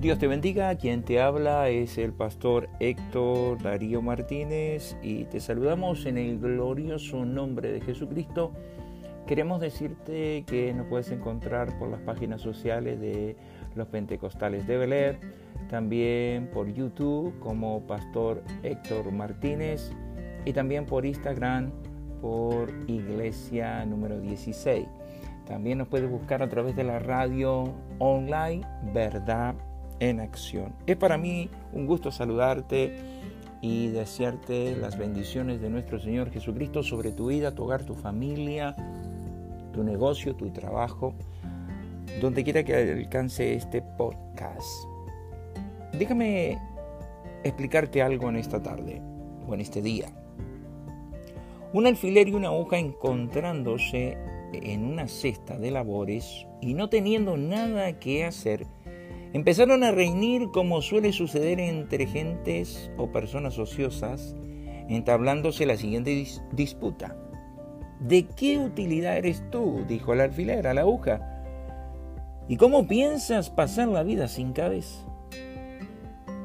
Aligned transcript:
Dios 0.00 0.18
te 0.18 0.26
bendiga, 0.28 0.74
quien 0.76 1.02
te 1.02 1.20
habla 1.20 1.68
es 1.68 1.98
el 1.98 2.14
pastor 2.14 2.70
Héctor 2.80 3.62
Darío 3.62 4.00
Martínez 4.00 4.96
y 5.02 5.24
te 5.24 5.40
saludamos 5.40 6.06
en 6.06 6.16
el 6.16 6.38
glorioso 6.38 7.26
nombre 7.26 7.70
de 7.70 7.82
Jesucristo. 7.82 8.50
Queremos 9.26 9.60
decirte 9.60 10.44
que 10.46 10.72
nos 10.72 10.86
puedes 10.86 11.10
encontrar 11.10 11.78
por 11.78 11.90
las 11.90 12.00
páginas 12.00 12.40
sociales 12.40 12.98
de 12.98 13.36
los 13.74 13.88
Pentecostales 13.88 14.66
de 14.66 14.78
Bel 14.78 15.18
también 15.68 16.46
por 16.46 16.72
YouTube 16.72 17.38
como 17.38 17.86
Pastor 17.86 18.42
Héctor 18.62 19.12
Martínez 19.12 19.92
y 20.46 20.54
también 20.54 20.86
por 20.86 21.04
Instagram 21.04 21.72
por 22.22 22.72
Iglesia 22.86 23.84
número 23.84 24.18
16. 24.18 24.86
También 25.46 25.76
nos 25.76 25.88
puedes 25.88 26.08
buscar 26.08 26.42
a 26.42 26.48
través 26.48 26.74
de 26.74 26.84
la 26.84 27.00
radio 27.00 27.74
online 27.98 28.66
Verdad 28.94 29.56
en 30.00 30.20
acción. 30.20 30.74
Es 30.86 30.96
para 30.96 31.16
mí 31.16 31.48
un 31.72 31.86
gusto 31.86 32.10
saludarte 32.10 32.96
y 33.62 33.88
desearte 33.88 34.74
las 34.76 34.98
bendiciones 34.98 35.60
de 35.60 35.68
nuestro 35.68 36.00
Señor 36.00 36.30
Jesucristo 36.30 36.82
sobre 36.82 37.12
tu 37.12 37.28
vida, 37.28 37.54
tu 37.54 37.64
hogar, 37.64 37.84
tu 37.84 37.94
familia, 37.94 38.74
tu 39.72 39.84
negocio, 39.84 40.34
tu 40.34 40.50
trabajo, 40.50 41.14
donde 42.20 42.42
quiera 42.42 42.64
que 42.64 42.74
alcance 42.74 43.54
este 43.54 43.82
podcast. 43.82 44.66
Déjame 45.92 46.58
explicarte 47.44 48.02
algo 48.02 48.28
en 48.28 48.36
esta 48.36 48.62
tarde 48.62 49.02
o 49.46 49.54
en 49.54 49.60
este 49.60 49.82
día. 49.82 50.10
Un 51.72 51.86
alfiler 51.86 52.28
y 52.28 52.32
una 52.32 52.48
aguja 52.48 52.78
encontrándose 52.78 54.16
en 54.52 54.84
una 54.84 55.06
cesta 55.06 55.58
de 55.58 55.70
labores 55.70 56.46
y 56.60 56.74
no 56.74 56.88
teniendo 56.88 57.36
nada 57.36 57.98
que 58.00 58.24
hacer, 58.24 58.66
Empezaron 59.32 59.84
a 59.84 59.92
reñir 59.92 60.50
como 60.50 60.82
suele 60.82 61.12
suceder 61.12 61.60
entre 61.60 62.06
gentes 62.06 62.90
o 62.96 63.12
personas 63.12 63.58
ociosas, 63.60 64.34
entablándose 64.88 65.66
la 65.66 65.76
siguiente 65.76 66.26
disputa. 66.52 67.16
¿De 68.00 68.26
qué 68.26 68.58
utilidad 68.58 69.16
eres 69.16 69.48
tú? 69.50 69.84
dijo 69.86 70.14
el 70.14 70.20
alfiler 70.20 70.66
a 70.66 70.74
la 70.74 70.80
aguja. 70.80 71.20
¿Y 72.48 72.56
cómo 72.56 72.88
piensas 72.88 73.50
pasar 73.50 73.86
la 73.86 74.02
vida 74.02 74.26
sin 74.26 74.52
cabeza? 74.52 75.06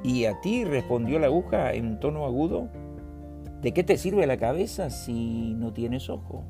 Y 0.04 0.26
a 0.26 0.40
ti 0.42 0.64
respondió 0.64 1.18
la 1.18 1.26
aguja 1.26 1.74
en 1.74 2.00
tono 2.00 2.26
agudo, 2.26 2.70
¿de 3.64 3.74
qué 3.74 3.84
te 3.84 3.98
sirve 3.98 4.28
la 4.28 4.38
cabeza 4.38 4.92
si 4.92 5.56
no 5.56 5.74
tienes 5.74 6.12
ojo? 6.12 6.44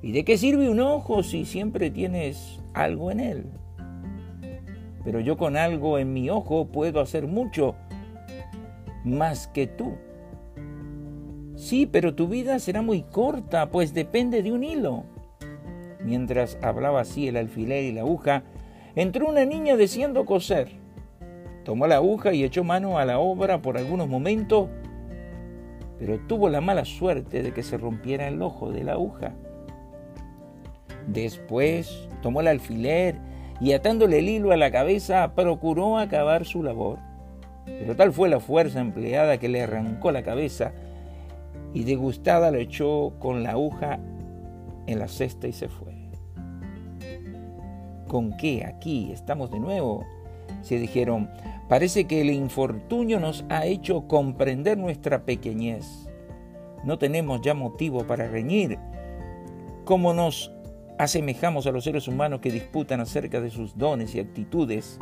¿Y 0.00 0.12
de 0.12 0.24
qué 0.24 0.38
sirve 0.38 0.70
un 0.70 0.80
ojo 0.80 1.22
si 1.22 1.44
siempre 1.44 1.90
tienes 1.90 2.58
algo 2.72 3.10
en 3.10 3.20
él? 3.20 3.59
Pero 5.04 5.20
yo 5.20 5.36
con 5.36 5.56
algo 5.56 5.98
en 5.98 6.12
mi 6.12 6.30
ojo 6.30 6.66
puedo 6.66 7.00
hacer 7.00 7.26
mucho 7.26 7.74
más 9.04 9.48
que 9.48 9.66
tú. 9.66 9.94
Sí, 11.56 11.86
pero 11.86 12.14
tu 12.14 12.26
vida 12.28 12.58
será 12.58 12.82
muy 12.82 13.02
corta, 13.02 13.70
pues 13.70 13.92
depende 13.92 14.42
de 14.42 14.52
un 14.52 14.64
hilo. 14.64 15.04
Mientras 16.02 16.58
hablaba 16.62 17.02
así 17.02 17.28
el 17.28 17.36
alfiler 17.36 17.84
y 17.84 17.92
la 17.92 18.00
aguja, 18.00 18.44
entró 18.94 19.28
una 19.28 19.44
niña 19.44 19.76
deseando 19.76 20.24
coser. 20.24 20.68
Tomó 21.64 21.86
la 21.86 21.96
aguja 21.96 22.32
y 22.32 22.44
echó 22.44 22.64
mano 22.64 22.98
a 22.98 23.04
la 23.04 23.18
obra 23.18 23.60
por 23.60 23.76
algunos 23.76 24.08
momentos, 24.08 24.68
pero 25.98 26.18
tuvo 26.20 26.48
la 26.48 26.62
mala 26.62 26.86
suerte 26.86 27.42
de 27.42 27.52
que 27.52 27.62
se 27.62 27.76
rompiera 27.76 28.26
el 28.28 28.40
ojo 28.40 28.70
de 28.70 28.84
la 28.84 28.92
aguja. 28.92 29.34
Después 31.06 32.08
tomó 32.22 32.40
el 32.40 32.48
alfiler 32.48 33.16
y 33.60 33.72
atándole 33.72 34.18
el 34.18 34.28
hilo 34.28 34.52
a 34.52 34.56
la 34.56 34.70
cabeza 34.70 35.32
procuró 35.34 35.98
acabar 35.98 36.44
su 36.44 36.62
labor. 36.62 36.98
Pero 37.66 37.94
tal 37.94 38.12
fue 38.12 38.28
la 38.28 38.40
fuerza 38.40 38.80
empleada 38.80 39.38
que 39.38 39.48
le 39.48 39.62
arrancó 39.62 40.10
la 40.10 40.22
cabeza 40.22 40.72
y 41.72 41.84
degustada 41.84 42.50
lo 42.50 42.58
echó 42.58 43.12
con 43.18 43.42
la 43.42 43.50
aguja 43.52 44.00
en 44.86 44.98
la 44.98 45.08
cesta 45.08 45.46
y 45.46 45.52
se 45.52 45.68
fue. 45.68 45.90
¿Con 48.08 48.36
qué 48.36 48.64
aquí 48.64 49.12
estamos 49.12 49.52
de 49.52 49.60
nuevo? 49.60 50.04
Se 50.62 50.78
dijeron, 50.78 51.30
parece 51.68 52.06
que 52.06 52.22
el 52.22 52.30
infortunio 52.30 53.20
nos 53.20 53.44
ha 53.48 53.66
hecho 53.66 54.08
comprender 54.08 54.76
nuestra 54.76 55.24
pequeñez. 55.24 56.08
No 56.82 56.98
tenemos 56.98 57.40
ya 57.42 57.54
motivo 57.54 58.04
para 58.04 58.26
reñir. 58.26 58.78
Como 59.84 60.12
nos 60.12 60.52
asemejamos 61.00 61.66
a 61.66 61.72
los 61.72 61.84
seres 61.84 62.08
humanos 62.08 62.40
que 62.40 62.52
disputan 62.52 63.00
acerca 63.00 63.40
de 63.40 63.48
sus 63.48 63.78
dones 63.78 64.14
y 64.14 64.20
actitudes 64.20 64.98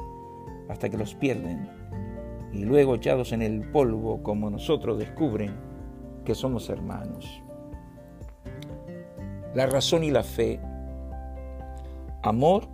hasta 0.69 0.89
que 0.89 0.97
los 0.97 1.17
pierden 1.17 1.69
y 2.53 2.65
luego 2.65 2.95
echados 2.95 3.33
en 3.33 3.43
el 3.43 3.69
polvo 3.73 4.23
como 4.23 4.49
nosotros 4.49 4.97
descubren 4.97 5.57
que 6.25 6.37
somos 6.37 6.69
hermanos. 6.69 7.43
La 9.55 9.67
razón 9.67 10.05
y 10.05 10.13
la 10.13 10.23
fe. 10.23 10.61
Amor 12.23 12.69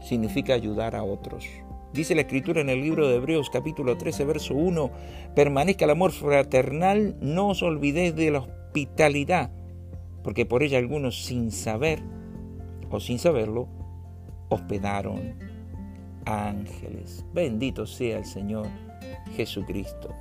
significa 0.00 0.54
ayudar 0.54 0.94
a 0.94 1.02
otros. 1.02 1.48
Dice 1.92 2.14
la 2.14 2.20
escritura 2.20 2.60
en 2.60 2.68
el 2.68 2.80
libro 2.80 3.08
de 3.08 3.16
Hebreos 3.16 3.50
capítulo 3.50 3.98
13, 3.98 4.24
verso 4.24 4.54
1, 4.54 4.92
permanezca 5.34 5.86
el 5.86 5.90
amor 5.90 6.12
fraternal, 6.12 7.16
no 7.20 7.48
os 7.48 7.64
olvidéis 7.64 8.14
de 8.14 8.30
la 8.30 8.38
hospitalidad, 8.38 9.50
porque 10.22 10.46
por 10.46 10.62
ella 10.62 10.78
algunos 10.78 11.24
sin 11.24 11.50
saber 11.50 12.00
o 12.90 13.00
sin 13.00 13.18
saberlo, 13.18 13.68
hospedaron 14.48 15.34
ángeles. 16.24 17.24
Bendito 17.32 17.86
sea 17.86 18.18
el 18.18 18.24
Señor 18.24 18.66
Jesucristo. 19.36 20.14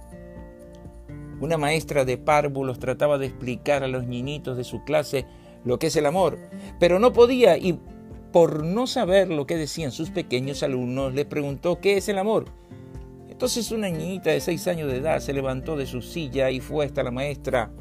Una 1.42 1.58
maestra 1.58 2.06
de 2.06 2.18
párvulos 2.18 2.80
trataba 2.80 3.18
de 3.18 3.28
explicar 3.28 3.84
a 3.84 3.88
los 3.88 4.06
niñitos 4.06 4.58
de 4.58 4.64
su 4.64 4.84
clase 4.84 5.26
lo 5.64 5.80
que 5.80 5.88
es 5.88 5.96
el 5.96 6.06
amor, 6.06 6.38
pero 6.80 7.00
no 7.00 7.14
podía 7.14 7.58
y 7.58 7.80
por 8.32 8.64
no 8.64 8.88
saber 8.88 9.30
lo 9.30 9.48
que 9.48 9.56
decían 9.56 9.92
sus 9.92 10.10
pequeños 10.10 10.64
alumnos, 10.64 11.14
les 11.14 11.26
preguntó 11.26 11.80
qué 11.80 11.98
es 11.98 12.10
el 12.10 12.18
amor. 12.18 12.46
Entonces 13.30 13.72
una 13.72 13.90
niñita 13.90 14.32
de 14.32 14.42
seis 14.42 14.68
años 14.68 14.92
de 14.92 14.98
edad 14.98 15.20
se 15.22 15.34
levantó 15.34 15.76
de 15.78 15.86
su 15.86 16.02
silla 16.02 16.52
y 16.52 16.60
fue 16.60 16.86
hasta 16.86 17.04
la 17.04 17.12
maestra, 17.12 17.72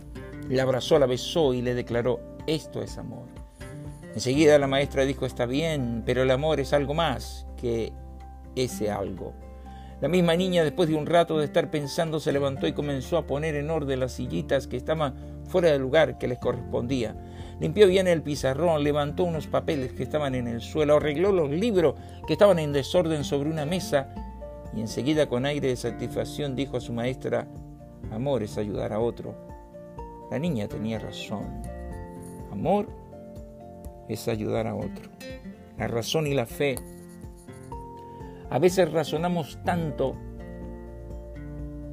la 0.49 0.63
abrazó, 0.63 0.99
la 0.99 1.07
besó 1.07 1.53
y 1.53 1.63
le 1.63 1.75
declaró, 1.75 2.21
esto 2.47 2.81
es 2.81 2.97
amor. 2.97 3.38
Enseguida 4.19 4.59
la 4.59 4.67
maestra 4.67 5.05
dijo, 5.05 5.27
está 5.27 5.47
bien, 5.47 6.03
pero 6.05 6.25
el 6.25 6.33
amor 6.33 6.59
es 6.59 6.73
algo 6.73 6.93
más 6.93 7.47
que 7.57 7.93
ese 8.57 8.91
algo. 8.91 9.33
La 10.01 10.09
misma 10.09 10.35
niña, 10.35 10.65
después 10.65 10.89
de 10.89 10.97
un 10.97 11.07
rato 11.07 11.39
de 11.39 11.45
estar 11.45 11.71
pensando, 11.71 12.19
se 12.19 12.33
levantó 12.33 12.67
y 12.67 12.73
comenzó 12.73 13.17
a 13.17 13.29
poner 13.29 13.55
en 13.55 13.71
orden 13.71 14.01
las 14.01 14.11
sillitas 14.11 14.67
que 14.67 14.77
estaban 14.77 15.15
fuera 15.45 15.71
del 15.71 15.83
lugar 15.83 16.19
que 16.19 16.27
les 16.27 16.41
correspondía. 16.41 17.15
Limpió 17.61 17.87
bien 17.87 18.09
el 18.09 18.23
pizarrón, 18.23 18.83
levantó 18.83 19.23
unos 19.23 19.47
papeles 19.47 19.93
que 19.93 20.03
estaban 20.03 20.35
en 20.35 20.49
el 20.49 20.63
suelo, 20.63 20.97
arregló 20.97 21.31
los 21.31 21.51
libros 21.51 21.95
que 22.27 22.33
estaban 22.33 22.59
en 22.59 22.73
desorden 22.73 23.23
sobre 23.23 23.51
una 23.51 23.67
mesa 23.67 24.13
y 24.75 24.81
enseguida 24.81 25.29
con 25.29 25.47
aire 25.47 25.69
de 25.69 25.77
satisfacción 25.77 26.57
dijo 26.57 26.77
a 26.77 26.81
su 26.81 26.93
maestra, 26.93 27.47
amor 28.11 28.43
es 28.43 28.59
ayudar 28.59 28.93
a 28.93 28.99
otro. 28.99 29.37
La 30.29 30.41
niña 30.41 30.67
tenía 30.67 30.99
razón. 30.99 31.63
Amor 32.51 32.98
es 34.09 34.29
ayudar 34.29 34.67
a 34.67 34.75
otro. 34.75 35.11
La 35.77 35.87
razón 35.87 36.27
y 36.27 36.35
la 36.35 36.47
fe. 36.47 36.77
A 38.51 38.59
veces 38.59 38.91
razonamos 38.91 39.59
tanto 39.65 40.17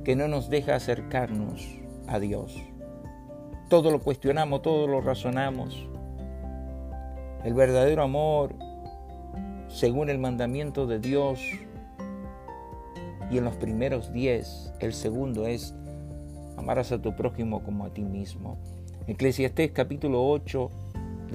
que 0.04 0.16
no 0.16 0.28
nos 0.28 0.50
deja 0.50 0.76
acercarnos 0.76 1.68
a 2.08 2.20
Dios. 2.20 2.56
Todo 3.70 3.92
lo 3.92 4.00
cuestionamos, 4.00 4.62
todo 4.62 4.88
lo 4.88 5.02
razonamos. 5.02 5.88
El 7.44 7.54
verdadero 7.54 8.04
amor, 8.04 8.56
según 9.68 10.10
el 10.10 10.18
mandamiento 10.18 10.88
de 10.88 11.00
Dios, 11.00 11.42
y 13.32 13.38
en 13.40 13.44
los 13.44 13.56
primeros 13.56 14.14
diez, 14.14 14.72
el 14.80 14.94
segundo 14.94 15.48
es 15.48 15.74
amarás 16.58 16.92
a 16.92 17.02
tu 17.02 17.16
prójimo 17.16 17.64
como 17.64 17.86
a 17.86 17.90
ti 17.90 18.04
mismo. 18.04 18.58
Eclesiastés 19.08 19.72
capítulo 19.72 20.28
8, 20.28 20.70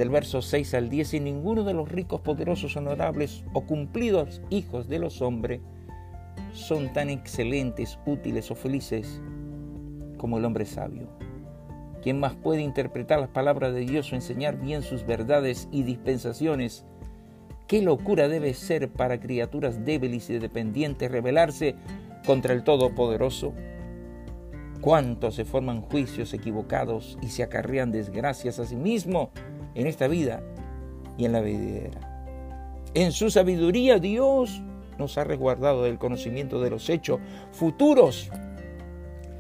del 0.01 0.09
verso 0.09 0.41
6 0.41 0.73
al 0.73 0.89
10, 0.89 1.13
y 1.13 1.21
ninguno 1.21 1.63
de 1.63 1.75
los 1.75 1.87
ricos, 1.87 2.23
poderosos, 2.23 2.75
honorables 2.75 3.45
o 3.53 3.67
cumplidos 3.67 4.41
hijos 4.49 4.89
de 4.89 4.99
los 4.99 5.21
hombres 5.21 5.61
son 6.55 6.91
tan 6.95 7.11
excelentes, 7.11 7.99
útiles 8.07 8.51
o 8.51 8.55
felices 8.55 9.21
como 10.17 10.39
el 10.39 10.47
hombre 10.47 10.65
sabio. 10.65 11.07
¿Quién 12.03 12.19
más 12.19 12.35
puede 12.35 12.63
interpretar 12.63 13.21
las 13.21 13.29
palabras 13.29 13.75
de 13.75 13.81
Dios 13.81 14.11
o 14.11 14.15
enseñar 14.15 14.59
bien 14.59 14.81
sus 14.81 15.05
verdades 15.05 15.69
y 15.71 15.83
dispensaciones? 15.83 16.87
¿Qué 17.67 17.83
locura 17.83 18.27
debe 18.27 18.55
ser 18.55 18.89
para 18.89 19.21
criaturas 19.21 19.85
débiles 19.85 20.31
y 20.31 20.39
dependientes 20.39 21.11
rebelarse 21.11 21.75
contra 22.25 22.55
el 22.55 22.65
Todopoderoso? 22.65 23.53
¿Cuántos 24.81 25.35
se 25.35 25.45
forman 25.45 25.83
juicios 25.83 26.33
equivocados 26.33 27.19
y 27.21 27.29
se 27.29 27.43
acarrean 27.43 27.93
desgracias 27.93 28.59
a 28.61 28.65
sí 28.65 28.77
mismos? 28.77 29.29
En 29.75 29.87
esta 29.87 30.09
vida 30.09 30.43
y 31.17 31.25
en 31.25 31.33
la 31.33 31.41
venidera. 31.41 32.11
En 32.95 33.13
su 33.13 33.31
sabiduría 33.31 33.99
Dios 33.99 34.63
nos 34.99 35.17
ha 35.19 35.25
resguardado 35.25 35.85
del 35.85 35.99
conocimiento 35.99 36.61
de 36.61 36.71
los 36.71 36.89
hechos 36.89 37.21
futuros 37.53 38.31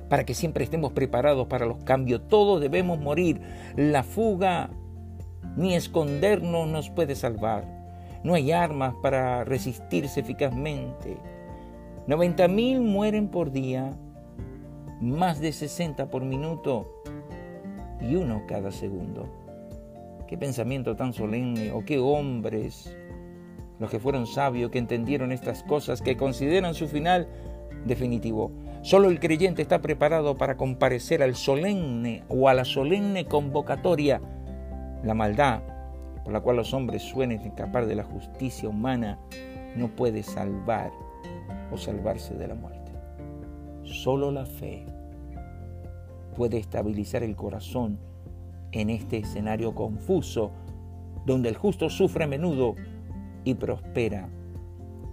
para 0.09 0.25
que 0.25 0.35
siempre 0.35 0.65
estemos 0.65 0.93
preparados 0.93 1.47
para 1.47 1.67
los 1.67 1.85
cambios. 1.85 2.27
Todos 2.29 2.61
debemos 2.61 2.99
morir. 2.99 3.41
La 3.77 4.03
fuga 4.03 4.71
ni 5.57 5.75
escondernos 5.75 6.69
nos 6.69 6.91
puede 6.91 7.15
salvar. 7.15 7.65
No 8.25 8.35
hay 8.35 8.53
armas 8.53 8.95
para 9.03 9.45
resistirse 9.45 10.21
eficazmente. 10.21 11.17
90.000 12.07 12.81
mueren 12.81 13.29
por 13.29 13.53
día, 13.53 13.97
más 15.01 15.41
de 15.41 15.53
60 15.53 16.11
por 16.11 16.25
minuto 16.25 17.03
y 18.01 18.17
uno 18.17 18.43
cada 18.49 18.73
segundo. 18.73 19.40
Qué 20.31 20.39
pensamiento 20.39 20.95
tan 20.95 21.13
solemne, 21.13 21.73
o 21.73 21.85
qué 21.85 21.99
hombres, 21.99 22.97
los 23.81 23.91
que 23.91 23.99
fueron 23.99 24.29
sabios, 24.29 24.71
que 24.71 24.79
entendieron 24.79 25.33
estas 25.33 25.65
cosas, 25.65 26.01
que 26.03 26.17
consideran 26.17 26.73
su 26.75 26.87
final 26.87 27.27
definitivo. 27.85 28.53
Solo 28.83 29.09
el 29.09 29.19
creyente 29.19 29.61
está 29.61 29.83
preparado 29.83 30.39
para 30.39 30.57
comparecer 30.57 31.25
al 31.25 31.35
solemne 31.35 32.23
o 32.29 32.49
a 32.49 32.55
la 32.55 32.65
solemne 32.65 33.25
convocatoria. 33.25 34.21
La 35.03 35.15
maldad 35.15 35.63
por 36.23 36.33
la 36.33 36.41
cual 36.43 36.59
los 36.59 36.73
hombres 36.75 37.03
suelen 37.03 37.41
escapar 37.41 37.87
de 37.87 37.97
la 37.97 38.05
justicia 38.05 38.69
humana 38.69 39.19
no 39.75 39.89
puede 39.89 40.23
salvar 40.23 40.93
o 41.73 41.77
salvarse 41.77 42.35
de 42.35 42.47
la 42.47 42.55
muerte. 42.55 42.93
Solo 43.83 44.31
la 44.31 44.47
fe 44.47 44.87
puede 46.37 46.59
estabilizar 46.59 47.25
el 47.25 47.35
corazón 47.35 47.99
en 48.73 48.91
este 48.91 49.19
escenario 49.19 49.75
confuso 49.75 50.53
donde 51.27 51.49
el 51.49 51.57
justo 51.57 51.91
sufre 51.91 52.25
a 52.25 52.29
menudo 52.29 52.77
y 53.45 53.55
prospera 53.55 54.29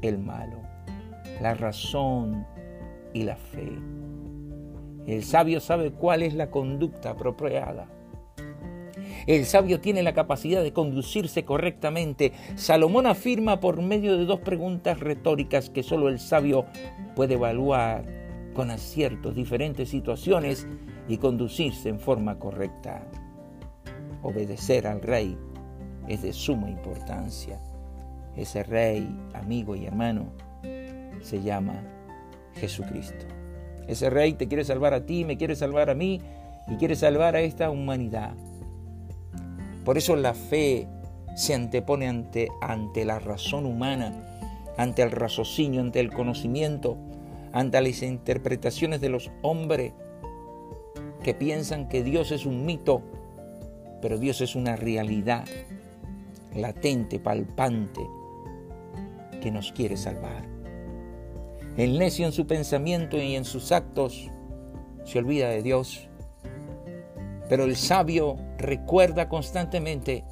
el 0.01 0.19
malo. 0.19 0.61
La 1.41 1.53
razón 1.53 2.45
y 3.13 3.23
la 3.23 3.35
fe. 3.35 3.71
El 5.05 5.23
sabio 5.23 5.59
sabe 5.59 5.91
cuál 5.91 6.23
es 6.23 6.33
la 6.33 6.49
conducta 6.51 7.11
apropiada. 7.11 7.87
El 9.25 9.45
sabio 9.45 9.79
tiene 9.79 10.03
la 10.03 10.13
capacidad 10.13 10.63
de 10.63 10.73
conducirse 10.73 11.43
correctamente. 11.45 12.33
Salomón 12.55 13.07
afirma 13.07 13.59
por 13.59 13.81
medio 13.81 14.17
de 14.17 14.25
dos 14.25 14.39
preguntas 14.39 14.99
retóricas 14.99 15.69
que 15.69 15.83
solo 15.83 16.07
el 16.07 16.19
sabio 16.19 16.65
puede 17.15 17.35
evaluar 17.35 18.05
con 18.53 18.71
aciertos 18.71 19.35
diferentes 19.35 19.89
situaciones 19.89 20.67
y 21.07 21.17
conducirse 21.17 21.89
en 21.89 21.99
forma 21.99 22.39
correcta. 22.39 23.05
Obedecer 24.23 24.87
al 24.87 25.01
rey 25.01 25.37
es 26.07 26.21
de 26.21 26.33
suma 26.33 26.69
importancia. 26.69 27.59
Ese 28.35 28.63
rey, 28.63 29.07
amigo 29.33 29.75
y 29.75 29.85
hermano, 29.85 30.27
se 31.21 31.41
llama 31.41 31.83
Jesucristo. 32.55 33.25
Ese 33.87 34.09
rey 34.09 34.33
te 34.33 34.47
quiere 34.47 34.63
salvar 34.63 34.93
a 34.93 35.05
ti, 35.05 35.25
me 35.25 35.37
quiere 35.37 35.55
salvar 35.55 35.89
a 35.89 35.95
mí 35.95 36.21
y 36.67 36.75
quiere 36.75 36.95
salvar 36.95 37.35
a 37.35 37.41
esta 37.41 37.69
humanidad. 37.69 38.33
Por 39.85 39.97
eso 39.97 40.15
la 40.15 40.33
fe 40.33 40.87
se 41.35 41.53
antepone 41.53 42.07
ante, 42.07 42.49
ante 42.61 43.05
la 43.05 43.19
razón 43.19 43.65
humana, 43.65 44.11
ante 44.77 45.01
el 45.01 45.11
raciocinio, 45.11 45.81
ante 45.81 45.99
el 45.99 46.11
conocimiento, 46.11 46.97
ante 47.53 47.81
las 47.81 48.01
interpretaciones 48.03 49.01
de 49.01 49.09
los 49.09 49.31
hombres 49.41 49.93
que 51.23 51.33
piensan 51.33 51.87
que 51.87 52.03
Dios 52.03 52.31
es 52.31 52.45
un 52.45 52.65
mito, 52.65 53.01
pero 54.01 54.17
Dios 54.17 54.41
es 54.41 54.55
una 54.55 54.75
realidad 54.75 55.45
latente, 56.55 57.19
palpante, 57.19 58.01
que 59.41 59.51
nos 59.51 59.71
quiere 59.71 59.97
salvar. 59.97 60.45
El 61.77 61.99
necio 61.99 62.25
en 62.25 62.31
su 62.31 62.47
pensamiento 62.47 63.17
y 63.17 63.35
en 63.35 63.45
sus 63.45 63.71
actos 63.71 64.31
se 65.03 65.19
olvida 65.19 65.49
de 65.49 65.61
Dios. 65.61 66.09
Pero 67.49 67.63
el 67.63 67.75
sabio 67.75 68.35
recuerda 68.57 69.29
constantemente 69.29 70.25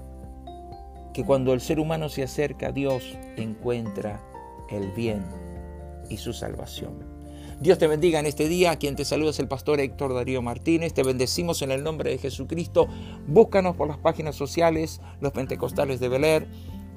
que 1.13 1.23
cuando 1.23 1.53
el 1.53 1.61
ser 1.61 1.79
humano 1.79 2.09
se 2.09 2.23
acerca 2.23 2.67
a 2.67 2.71
Dios 2.71 3.17
encuentra 3.37 4.21
el 4.69 4.91
bien 4.91 5.23
y 6.09 6.17
su 6.17 6.33
salvación. 6.33 7.14
Dios 7.59 7.77
te 7.77 7.87
bendiga 7.87 8.19
en 8.19 8.25
este 8.25 8.49
día. 8.49 8.75
Quien 8.75 8.95
te 8.95 9.05
saluda 9.05 9.29
es 9.29 9.39
el 9.39 9.47
pastor 9.47 9.79
Héctor 9.79 10.13
Darío 10.13 10.41
Martínez. 10.41 10.93
Te 10.93 11.03
bendecimos 11.03 11.61
en 11.61 11.71
el 11.71 11.83
nombre 11.83 12.09
de 12.09 12.17
Jesucristo. 12.17 12.87
Búscanos 13.27 13.77
por 13.77 13.87
las 13.87 13.97
páginas 13.97 14.35
sociales, 14.35 14.99
los 15.21 15.31
pentecostales 15.31 15.99
de 16.01 16.09
Beler. 16.09 16.47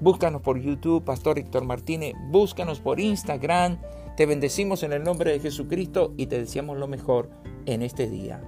Búscanos 0.00 0.42
por 0.42 0.60
YouTube, 0.60 1.04
Pastor 1.04 1.38
Héctor 1.38 1.64
Martínez. 1.64 2.14
Búscanos 2.30 2.80
por 2.80 2.98
Instagram. 2.98 3.78
Te 4.16 4.26
bendecimos 4.26 4.82
en 4.82 4.92
el 4.92 5.04
nombre 5.04 5.30
de 5.30 5.40
Jesucristo 5.40 6.12
y 6.16 6.26
te 6.26 6.40
deseamos 6.40 6.76
lo 6.76 6.88
mejor 6.88 7.30
en 7.66 7.82
este 7.82 8.08
día. 8.08 8.42